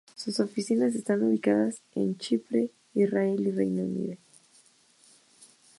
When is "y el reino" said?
3.39-3.83